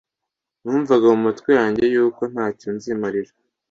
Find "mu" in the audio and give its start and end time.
1.13-1.19